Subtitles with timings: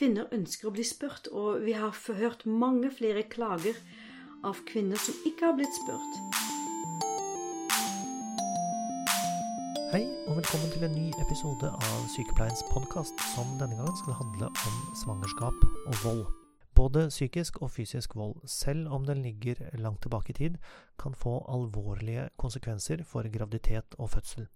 [0.00, 3.76] kvinner ønsker å bli spurt, og vi har hørt mange flere klager
[4.48, 6.14] av kvinner som ikke har blitt spurt.
[9.90, 14.48] Hei, og velkommen til en ny episode av Sykepleiens podkast, som denne gangen skal handle
[14.48, 16.22] om svangerskap og vold.
[16.78, 20.56] Både psykisk og fysisk vold, selv om den ligger langt tilbake i tid,
[20.96, 24.48] kan få alvorlige konsekvenser for graviditet og fødsel.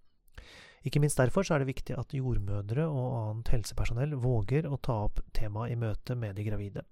[0.85, 5.23] Ikke minst derfor er det viktig at jordmødre og annet helsepersonell våger å ta opp
[5.37, 6.85] temaet i møte med de gravide.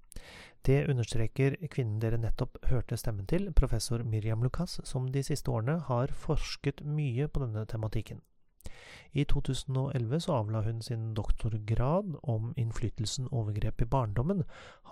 [0.64, 5.76] Det understreker kvinnen dere nettopp hørte stemmen til, professor Miriam Lucas, som de siste årene
[5.90, 8.22] har forsket mye på denne tematikken.
[9.12, 14.44] I 2011 så avla hun sin doktorgrad om innflytelsen overgrep i barndommen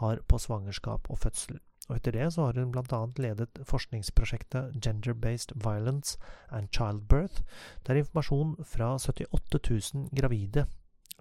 [0.03, 3.01] har på svangerskap og fødsel og etter det så har hun bl.a.
[3.19, 6.19] ledet forskningsprosjektet Gender-Based Violence
[6.55, 7.43] and Childbirth,
[7.87, 9.59] der informasjon fra 78
[9.95, 10.69] 000 gravide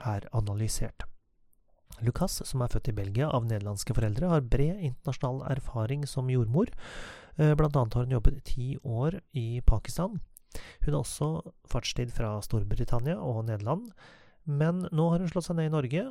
[0.05, 1.07] er analysert.
[2.05, 6.69] Lucas, som er født i Belgia av nederlandske foreldre, har bred internasjonal erfaring som jordmor.
[7.35, 10.21] Eh, blant annet har hun jobbet ti år i Pakistan.
[10.85, 11.31] Hun har også
[11.69, 13.89] fartstid fra Storbritannia og Nederland,
[14.45, 16.05] men nå har hun slått seg ned i Norge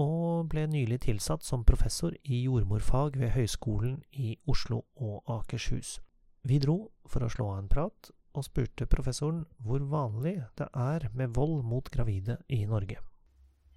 [0.00, 5.98] og ble nylig tilsatt som professor i jordmorfag ved Høgskolen i Oslo og Akershus.
[6.42, 11.08] Vi dro for å slå av en prat, og spurte professoren hvor vanlig det er
[11.18, 13.00] med vold mot gravide i Norge.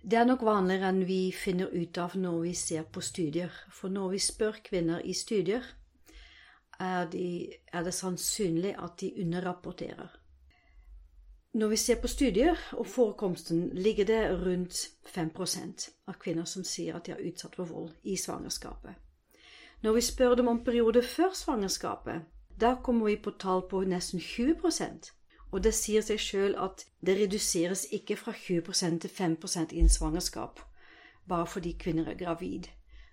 [0.04, 3.52] Det er nok vanligere enn vi finner ut av når vi ser på studier.
[3.72, 5.64] For når vi spør kvinner i studier,
[6.80, 10.12] er, de, er det sannsynlig at de underrapporterer.
[11.54, 16.98] Når vi ser på studier og forekomsten, ligger det rundt 5% av kvinner som sier
[16.98, 18.96] at de er utsatt for vold i svangerskapet.
[19.84, 22.24] Når vi spør dem om perioder før svangerskapet,
[22.60, 25.12] da kommer vi på tall på nesten 20%
[25.54, 29.92] og det sier seg sjøl at det reduseres ikke fra 20% til 5% i en
[29.96, 30.62] svangerskap,
[31.30, 32.72] bare fordi kvinner er gravid.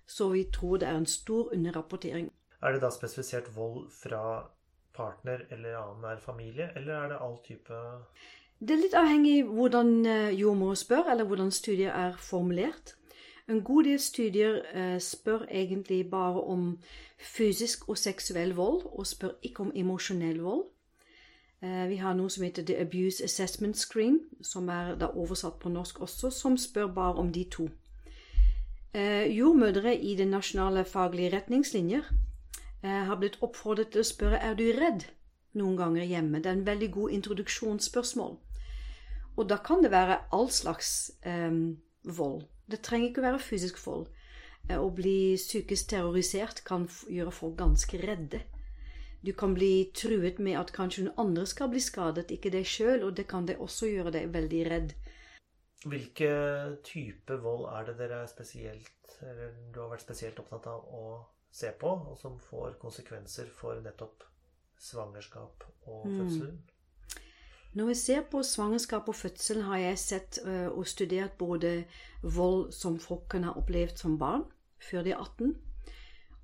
[0.09, 2.31] Så vi tror det er en stor underrapportering.
[2.61, 4.23] Er det da spesifisert vold fra
[4.97, 7.77] partner eller annen nær familie, eller er det all type
[8.61, 12.93] Det er litt avhengig hvordan eh, jordmor spør, eller hvordan studier er formulert.
[13.49, 16.77] En god del studier eh, spør egentlig bare om
[17.17, 20.61] fysisk og seksuell vold, og spør ikke om emosjonell vold.
[21.61, 25.73] Eh, vi har noe som heter The Abuse Assessment Screen, som er da oversatt på
[25.73, 27.69] norsk også, som spør bare om de to.
[29.31, 32.09] Jordmødre i den nasjonale faglige retningslinjer
[32.83, 35.05] har blitt oppfordret til å spørre er du redd
[35.55, 36.41] noen ganger hjemme.
[36.43, 38.35] Det er en veldig god introduksjonsspørsmål.
[39.37, 42.43] Og da kan det være all slags um, vold.
[42.71, 44.09] Det trenger ikke å være fysisk vold.
[44.69, 48.43] Eh, å bli psykisk terrorisert kan gjøre folk ganske redde.
[49.21, 53.03] Du kan bli truet med at kanskje noen andre skal bli skadet, ikke deg sjøl,
[53.05, 54.95] og det kan det også gjøre deg veldig redd.
[55.85, 56.31] Hvilke
[56.85, 61.05] type vold er det dere er spesielt, eller du har vært spesielt opptatt av å
[61.53, 64.25] se på, og som får konsekvenser for nettopp
[64.81, 66.21] svangerskap og fødselen?
[66.21, 66.53] fødsel?
[66.57, 66.80] Mm.
[67.73, 71.83] Når jeg ser på svangerskap og fødsel, har jeg sett uh, og studert både
[72.21, 74.43] vold som folkene har opplevd som barn,
[74.89, 75.55] før de er 18,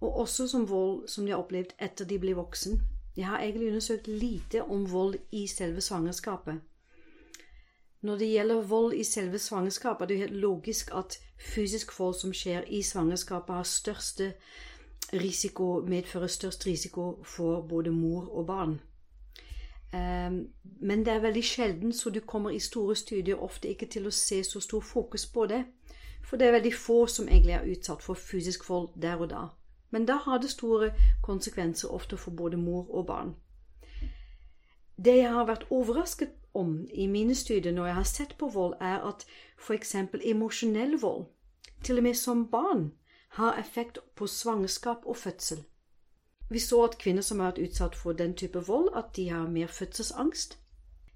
[0.02, 2.80] og også som vold som de har opplevd etter de blir voksen.
[3.18, 6.62] Jeg har egentlig undersøkt lite om vold i selve svangerskapet.
[8.02, 12.34] Når det gjelder vold i selve svangerskapet, er det helt logisk at fysisk vold som
[12.34, 14.34] skjer i svangerskapet, har største
[15.14, 18.80] risiko, medfører størst risiko for både mor og barn.
[19.94, 24.08] Ehm, men det er veldig sjelden, så du kommer i store studier ofte ikke til
[24.08, 25.64] å se så stor fokus på det.
[26.24, 29.44] For det er veldig få som egentlig er utsatt for fysisk vold der og da.
[29.92, 30.92] Men da har det store
[31.24, 33.36] konsekvenser ofte for både mor og barn.
[34.98, 38.74] Det jeg har vært overrasket om i mine studier når jeg har sett på vold,
[38.82, 39.26] er at
[39.58, 39.96] f.eks.
[40.26, 41.26] emosjonell vold,
[41.84, 42.92] til og med som barn,
[43.30, 45.64] har effekt på svangerskap og fødsel.
[46.50, 49.50] Vi så at kvinner som har vært utsatt for den type vold, at de har
[49.52, 50.58] mer fødselsangst,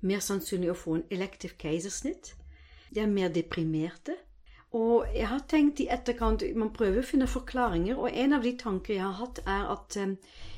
[0.01, 2.33] mer sannsynlig å få en elektiv keisersnitt,
[2.91, 4.17] de er mer deprimerte.
[4.75, 8.53] Og jeg har tenkt i etterkant Man prøver å finne forklaringer, og en av de
[8.57, 10.13] tanker jeg har hatt, er at eh,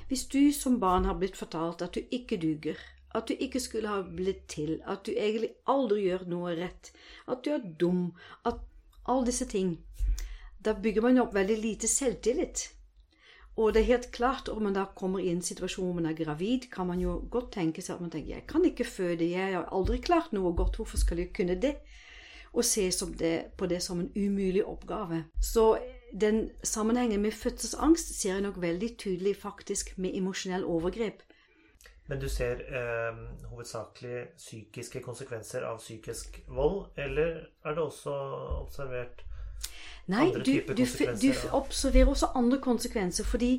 [0.09, 2.77] hvis du som barn har blitt fortalt at du ikke duger,
[3.13, 6.93] at du ikke skulle ha blitt til, at du egentlig aldri gjør noe rett,
[7.27, 8.11] at du er dum,
[8.45, 8.61] at
[9.05, 9.77] alle disse ting
[10.63, 12.69] da bygger man opp veldig lite selvtillit.
[13.55, 16.17] Og det er helt klart, om man da kommer i en situasjon hvor man er
[16.17, 19.53] gravid, kan man jo godt tenke seg at man tenker jeg kan ikke føde, jeg
[19.53, 21.75] har aldri klart noe godt, hvorfor skal jeg kunne det?
[22.53, 25.23] Og se det, på det som en umulig oppgave.
[25.41, 25.77] Så
[26.21, 31.23] den sammenhengen med fødselsangst ser jeg nok veldig tydelig faktisk med emosjonell overgrep.
[32.07, 33.19] Men du ser eh,
[33.49, 38.13] hovedsakelig psykiske konsekvenser av psykisk vold, eller er det også
[38.59, 39.23] observert
[40.07, 41.53] Nei, andre du, typer du, fi- du konsekvenser?
[41.53, 43.51] observerer også andre konsekvenser, fordi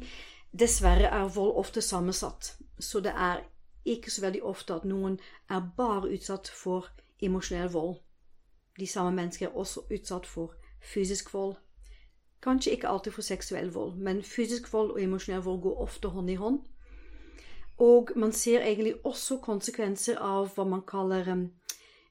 [0.59, 2.57] dessverre er vold ofte sammensatt.
[2.79, 3.41] Så det er
[3.85, 5.19] ikke så veldig ofte at noen
[5.51, 6.89] er bare utsatt for
[7.23, 7.97] emosjonell vold.
[8.81, 11.55] De samme mennesker er også utsatt for fysisk vold.
[12.43, 16.31] Kanskje ikke alltid for seksuell vold, men fysisk vold og emosjonell vold går ofte hånd
[16.31, 16.59] i hånd.
[17.79, 21.29] Og man ser egentlig også konsekvenser av hva man kaller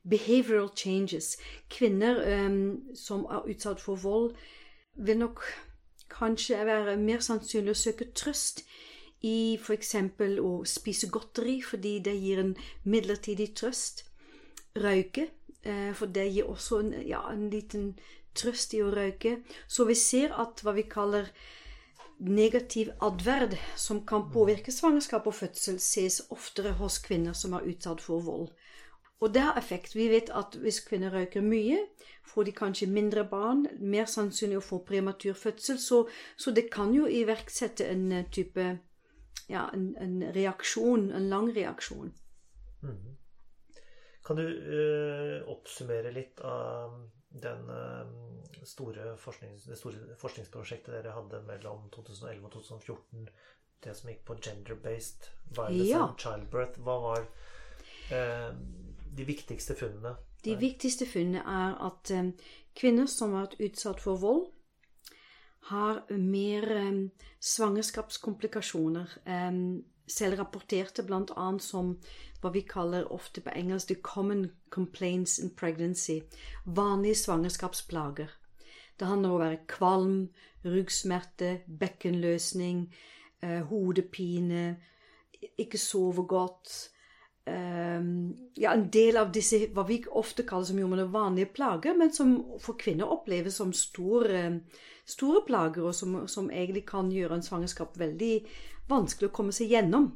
[0.09, 1.37] behavioral changes.
[1.69, 4.33] Kvinner um, som er utsatt for vold,
[4.95, 5.43] vil nok
[6.13, 8.63] kanskje være mer sannsynlig å søke trøst
[9.23, 9.95] i f.eks.
[10.43, 12.51] å spise godteri fordi det gir en
[12.83, 14.05] midlertidig trøst.
[14.75, 15.29] Røyke,
[15.63, 17.93] eh, for det gir også en, ja, en liten
[18.35, 19.37] trøst i å røyke.
[19.67, 21.29] Så vi ser at hva vi kaller
[22.23, 28.03] negativ atferd som kan påvirke svangerskap og fødsel, ses oftere hos kvinner som er utsatt
[28.03, 28.51] for vold.
[29.23, 29.93] Og det har effekt.
[29.95, 31.77] Vi vet at hvis kvinner røyker mye,
[32.27, 36.01] får de kanskje mindre barn, mer sannsynlig å få prematur fødsel, så,
[36.35, 38.65] så det kan jo iverksette en eh, type
[39.49, 42.11] ja, en, en reaksjon, en lang reaksjon.
[42.83, 43.17] Mhm.
[44.23, 46.93] Kan du eh, oppsummere litt av
[47.43, 48.11] den eh,
[48.63, 53.25] store forsknings, det store forskningsprosjektet dere hadde mellom 2011 og 2014?
[53.83, 55.27] Det som gikk på gender-based
[55.57, 56.05] violence Ja.
[56.07, 56.79] and childbirth.
[56.79, 57.25] Hva var
[58.15, 58.53] eh,
[59.15, 60.15] de viktigste funnene?
[60.43, 62.33] De viktigste funnene er at eh,
[62.75, 64.45] kvinner som har vært utsatt for vold,
[65.69, 66.91] har mer eh,
[67.39, 69.17] svangerskapskomplikasjoner.
[69.25, 69.51] Eh,
[70.07, 71.47] selv rapporterte bl.a.
[71.63, 71.95] som
[72.43, 76.21] hva vi kaller ofte på engelsk the common complaints in pregnancy.
[76.65, 78.31] Vanlige svangerskapsplager.
[78.99, 80.17] Det handler om å være kvalm,
[80.63, 82.85] ryggsmerte, bekkenløsning,
[83.41, 84.77] eh, hodepine,
[85.57, 86.92] ikke sove godt.
[87.45, 92.13] Ehm, ja, en del av disse hva vi ofte kaller som jordmødre vanlige plager, men
[92.15, 94.43] som for kvinner oppleves som store,
[95.05, 98.33] store plager, og som, som egentlig kan gjøre en svangerskap veldig
[98.89, 100.11] vanskelig å komme seg gjennom.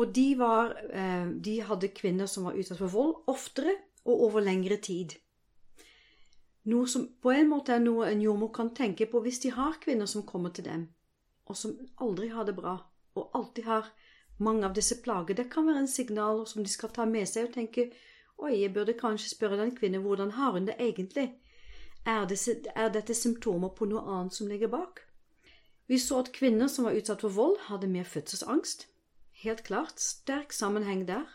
[0.00, 3.76] Og de, var, eh, de hadde kvinner som var utsatt for vold, oftere
[4.08, 5.14] og over lengre tid.
[6.70, 9.78] Noe som på en måte er noe en jordmor kan tenke på hvis de har
[9.82, 10.88] kvinner som kommer til dem,
[11.46, 12.74] og som aldri har det bra,
[13.16, 13.90] og alltid har
[14.40, 15.36] mange av disse plager.
[15.36, 17.90] Det kan være en signal som de skal ta med seg og tenke
[18.40, 21.26] Oi, jeg burde kanskje spørre den kvinnen hvordan har hun det egentlig?
[22.08, 25.02] Er, disse, er dette symptomer på noe annet som ligger bak?
[25.90, 28.86] Vi så at kvinner som var utsatt for vold, hadde mer fødselsangst.
[29.42, 31.26] Helt klart, sterk sammenheng der.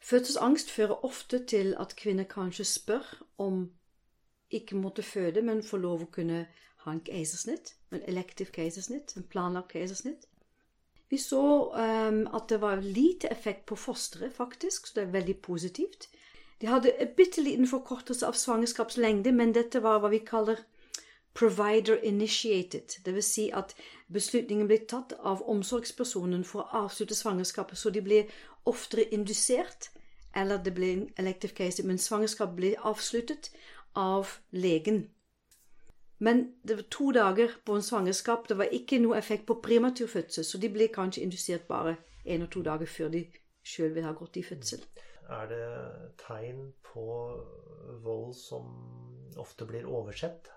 [0.00, 3.04] Fødselsangst fører ofte til at kvinner kanskje spør
[3.38, 3.66] om
[4.50, 6.46] ikke måtte føde, men får lov å kunne
[6.84, 10.24] ha en keisersnitt, en elektiv keisersnitt, en planlagt keisersnitt.
[11.10, 15.36] Vi så um, at det var lite effekt på fosteret, faktisk, så det er veldig
[15.40, 16.08] positivt.
[16.60, 20.60] De hadde en bitte liten forkortelse av svangerskapslengde, men dette var hva vi kaller
[21.38, 22.98] provider initiated.
[23.04, 23.74] Vil si at
[24.12, 28.24] beslutningen ble tatt av omsorgspersonen for å avslutte svangerskapet, så de ble
[28.66, 29.90] oftere indusert,
[30.36, 33.52] eller det ble en elective case, men svangerskapet ble avsluttet
[33.94, 35.06] av legen.
[36.18, 38.48] Men det var to dager på en svangerskap.
[38.48, 42.42] Det var ikke noe effekt på prematur fødsel, så de ble kanskje indusert bare en
[42.42, 43.24] og to dager før de
[43.62, 44.82] sjøl ville ha gått i fødsel.
[45.28, 45.64] Er det
[46.24, 47.04] tegn på
[48.02, 48.70] vold som
[49.38, 50.48] ofte blir oversett?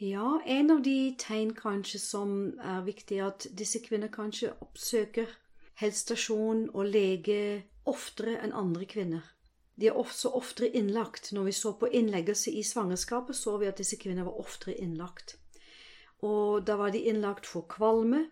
[0.00, 2.30] Ja, en av de tegn kanskje som
[2.64, 5.28] er viktig, er at disse kvinner kanskje oppsøker
[5.82, 9.26] helsestasjon og lege oftere enn andre kvinner.
[9.80, 11.32] De er også oftere innlagt.
[11.32, 15.38] Når vi så på innleggelse i svangerskapet, så vi at disse kvinnene var oftere innlagt.
[16.20, 18.26] Og da var de innlagt for kvalme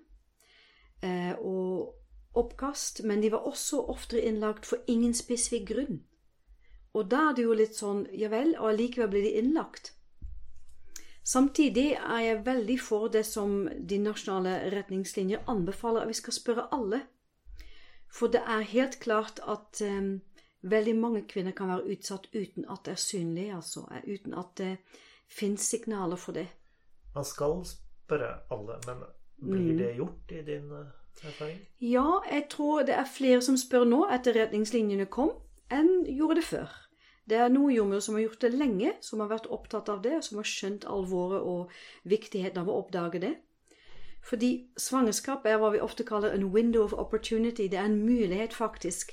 [1.00, 1.94] eh, og
[2.36, 6.02] oppkast, men de var også oftere innlagt for ingen spesifikk grunn.
[6.92, 9.94] Og da er det jo litt sånn ja vel, og allikevel blir de innlagt.
[11.28, 16.68] Samtidig er jeg veldig for det som de nasjonale retningslinjer anbefaler, at vi skal spørre
[16.72, 17.02] alle.
[18.08, 20.16] For det er helt klart at eh,
[20.62, 23.86] veldig mange kvinner kan være utsatt uten at det er synlig, altså.
[24.06, 24.72] Uten at det
[25.28, 26.48] finnes signaler for det.
[27.14, 29.04] Man skal spørre alle, men
[29.38, 30.90] blir det gjort i din eh,
[31.22, 31.58] erfaring?
[31.80, 35.32] Ja, jeg tror det er flere som spør nå, etter retningslinjene kom,
[35.70, 36.76] enn gjorde det før.
[37.28, 40.14] Det er noen jordmødre som har gjort det lenge, som har vært opptatt av det,
[40.16, 41.74] og som har skjønt alvoret og
[42.08, 43.34] viktigheten av å oppdage det.
[44.24, 44.50] Fordi
[44.80, 47.68] svangerskap er hva vi ofte kaller en window of opportunity.
[47.68, 49.12] Det er en mulighet faktisk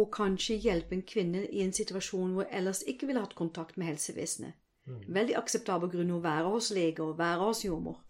[0.00, 3.92] å kanskje hjelpe en kvinne i en situasjon hvor ellers ikke ville hatt kontakt med
[3.92, 4.56] helsevesenet.
[4.90, 8.00] Veldig akseptabel grunn å være hos lege og være hos jordmor.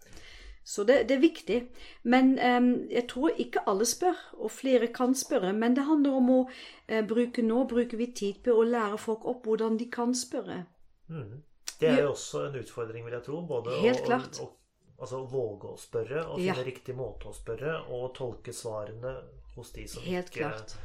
[0.63, 1.57] Så det, det er viktig.
[2.03, 5.53] Men um, jeg tror ikke alle spør, og flere kan spørre.
[5.53, 9.25] Men det handler om å uh, bruke Nå bruker vi tid på å lære folk
[9.29, 10.63] opp hvordan de kan spørre.
[11.09, 11.41] Mm.
[11.81, 13.41] Det er jo også en utfordring, vil jeg tro.
[13.49, 14.37] Både Helt klart.
[14.37, 16.53] å, å, altså, våge å spørre, og Ja.
[16.53, 19.15] finne riktig måte å spørre, og tolke svarene
[19.55, 20.77] hos de som Helt ikke klart.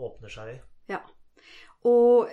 [0.00, 0.60] Åpner seg.
[0.90, 1.00] Ja.
[1.88, 2.28] Og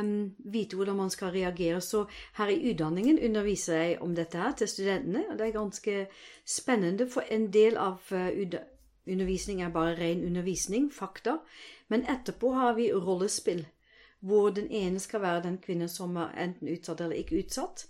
[0.00, 1.80] um, vite hvordan man skal reagere.
[1.80, 2.04] Så
[2.38, 5.24] her i utdanningen underviser jeg om dette her til studentene.
[5.30, 6.06] og Det er ganske
[6.46, 8.58] spennende, for en del av eh,
[9.06, 11.38] undervisning er bare ren undervisning, fakta.
[11.88, 13.66] Men etterpå har vi rollespill,
[14.20, 17.86] hvor den ene skal være den kvinnen som er enten utsatt eller ikke utsatt.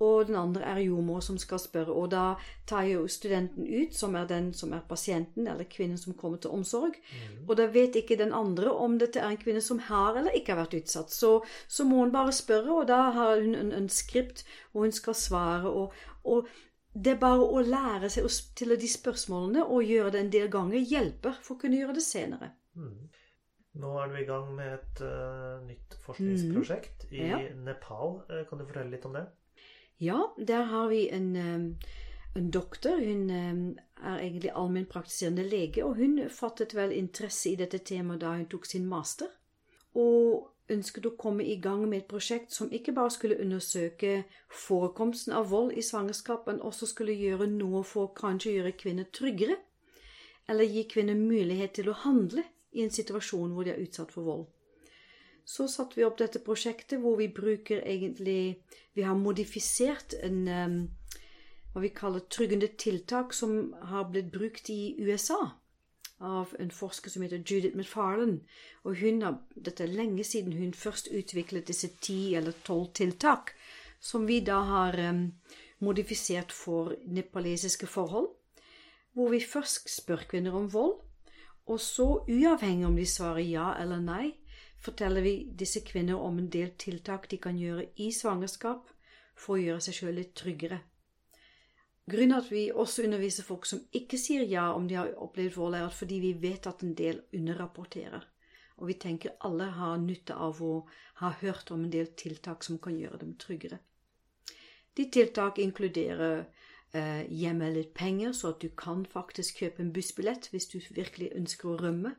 [0.00, 1.92] Og den andre er jordmor som skal spørre.
[1.92, 2.34] Og da
[2.66, 6.54] tar jo studenten ut, som er den som er pasienten, eller kvinnen som kommer til
[6.56, 6.96] omsorg.
[7.46, 10.54] Og da vet ikke den andre om dette er en kvinne som har eller ikke
[10.54, 11.12] har vært utsatt.
[11.12, 11.34] Så,
[11.68, 15.14] så må hun bare spørre, og da har hun en, en skript hvor hun skal
[15.14, 15.68] svare.
[15.68, 15.92] Og,
[16.24, 16.48] og
[16.94, 20.48] det er bare å lære seg å stille de spørsmålene og gjøre det en del
[20.50, 22.54] ganger hjelper for å kunne gjøre det senere.
[22.74, 23.10] Mm.
[23.80, 27.28] Nå er du i gang med et uh, nytt forskningsprosjekt i Mm.
[27.28, 27.38] Ja.
[27.66, 28.22] Nepal.
[28.30, 29.26] Eh, kan du fortelle litt om det?
[30.00, 32.96] Ja, der har vi en, en doktor.
[33.04, 38.46] Hun er egentlig allmennpraktiserende lege, og hun fattet vel interesse i dette temaet da hun
[38.48, 39.28] tok sin master.
[39.94, 45.34] Og ønsket å komme i gang med et prosjekt som ikke bare skulle undersøke forekomsten
[45.36, 49.58] av vold i svangerskap, men også skulle gjøre noe for kanskje å gjøre kvinner tryggere,
[50.48, 54.26] eller gi kvinner mulighet til å handle i en situasjon hvor de er utsatt for
[54.26, 54.46] vold.
[55.44, 58.62] Så satte vi opp dette prosjektet hvor vi bruker egentlig
[58.94, 60.80] Vi har modifisert en um,
[61.72, 65.52] hva vi kaller tryggende tiltak som har blitt brukt i USA
[66.20, 68.40] av en forsker som heter Judith McFarlane.
[68.84, 73.54] Og hun har, dette er lenge siden hun først utviklet disse ti eller tolv tiltak,
[74.00, 75.30] som vi da har um,
[75.78, 78.28] modifisert for nepalesiske forhold.
[79.14, 80.98] Hvor vi først spør kvinner om vold,
[81.70, 84.32] og så, uavhengig om de svarer ja eller nei,
[84.80, 88.88] forteller vi disse kvinner om en del tiltak de kan gjøre i svangerskap
[89.36, 90.80] for å gjøre seg selv litt tryggere.
[92.10, 95.76] Grunnen at vi også underviser folk som ikke sier ja om de har opplevd vold,
[95.76, 98.24] er at fordi vi vet at en del underrapporterer.
[98.80, 100.72] Og vi tenker alle har nytte av å
[101.20, 103.78] ha hørt om en del tiltak som kan gjøre dem tryggere.
[104.96, 106.46] De tiltak inkluderer
[106.96, 111.30] eh, hjemme litt penger, så at du kan faktisk kjøpe en bussbillett hvis du virkelig
[111.36, 112.16] ønsker å rømme.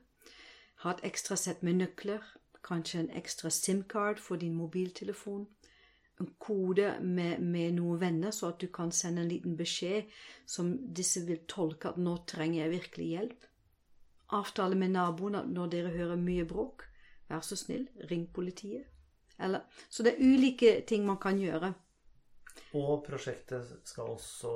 [0.85, 2.21] Ha et ekstra sett med nøkler,
[2.63, 5.47] kanskje en ekstra SIM-card for din mobiltelefon.
[6.19, 10.11] En kode med, med noen venner, så at du kan sende en liten beskjed
[10.45, 13.47] som disse vil tolke at nå trenger jeg virkelig hjelp.
[14.37, 16.85] Avtale med naboen at når dere hører mye bråk,
[17.29, 18.85] vær så snill, ring politiet.
[19.41, 21.73] Eller, så det er ulike ting man kan gjøre.
[22.77, 24.49] Og prosjektet skal også,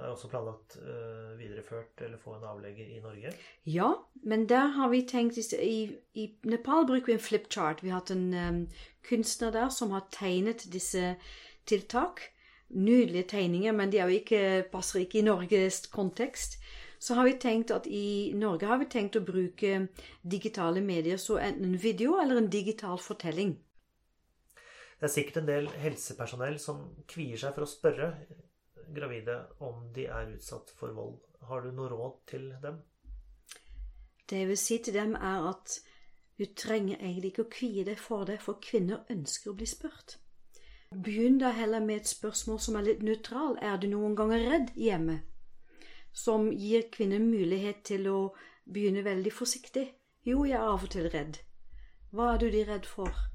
[0.00, 3.32] er også planlagt uh, videreført eller få en avlegger i Norge.
[3.68, 3.90] Ja,
[4.24, 7.82] men der har vi tenkt I, i Nepal bruker vi en flipchart.
[7.84, 8.62] Vi har hatt en um,
[9.08, 11.16] kunstner der som har tegnet disse
[11.68, 12.22] tiltak.
[12.72, 16.56] Nydelige tegninger, men de ikke, passer ikke i Norges kontekst.
[16.98, 19.88] Så har vi tenkt at i Norge har vi tenkt å bruke
[20.22, 23.58] digitale medier, så enten en video eller en digital fortelling.
[25.02, 28.04] Det er sikkert en del helsepersonell som kvier seg for å spørre
[28.94, 29.34] gravide
[29.66, 31.16] om de er utsatt for vold.
[31.48, 32.76] Har du noe råd til dem?
[34.30, 35.74] Det jeg vil si til dem, er at
[36.38, 40.20] du trenger egentlig ikke å kvie deg for det, for kvinner ønsker å bli spurt.
[40.94, 43.58] Begynn da heller med et spørsmål som er litt nøytral.
[43.58, 45.18] Er du noen ganger redd hjemme?
[46.14, 48.16] Som gir kvinner mulighet til å
[48.70, 49.88] begynne veldig forsiktig.
[50.22, 51.42] Jo, jeg er av og til redd.
[52.14, 53.31] Hva er du de redd for?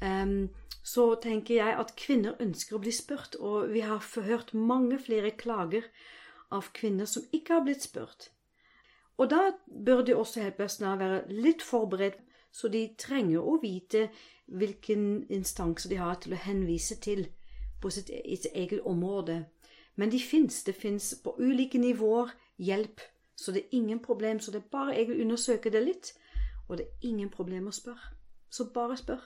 [0.00, 5.30] Så tenker jeg at kvinner ønsker å bli spurt, og vi har hørt mange flere
[5.36, 5.86] klager
[6.50, 8.30] av kvinner som ikke har blitt spurt.
[9.20, 14.08] Og da bør de også helsepersonell være litt forberedt, så de trenger å vite
[14.50, 17.26] hvilken instans de har til å henvise til
[17.80, 19.44] på sitt, sitt eget område.
[19.94, 20.62] Men de fins.
[20.64, 23.00] Det fins på ulike nivåer hjelp,
[23.36, 24.40] så det er ingen problem.
[24.40, 26.14] Så det er bare egentlig å undersøke det litt,
[26.68, 28.16] og det er ingen problem å spørre.
[28.50, 29.20] Så bare spør.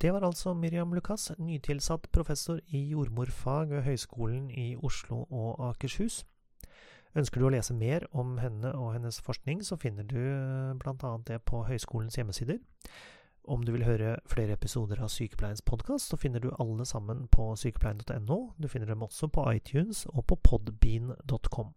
[0.00, 6.26] Det var altså Miriam Lukas, nytilsatt professor i jordmorfag ved Høgskolen i Oslo og Akershus.
[7.16, 10.20] Ønsker du å lese mer om henne og hennes forskning, så finner du
[10.76, 11.12] bl.a.
[11.24, 12.58] det på høyskolens hjemmesider.
[13.48, 17.48] Om du vil høre flere episoder av Sykepleiens podkast, så finner du alle sammen på
[17.56, 18.38] sykepleien.no.
[18.60, 21.72] Du finner dem også på iTunes og på podbean.com.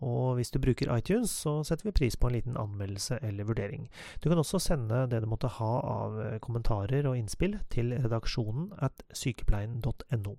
[0.00, 3.88] Og hvis du bruker iTunes, så setter vi pris på en liten anmeldelse eller vurdering.
[4.24, 9.04] Du kan også sende det du måtte ha av kommentarer og innspill til redaksjonen at
[9.12, 10.36] sykepleien.no.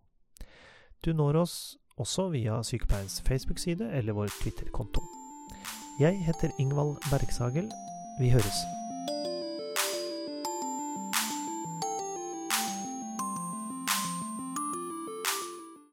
[1.06, 1.56] Du når oss
[2.02, 5.02] også via Sykepleiens Facebook-side eller vår Twitter-konto.
[6.00, 7.72] Jeg heter Ingvald Bergsagel.
[8.20, 8.81] Vi høres.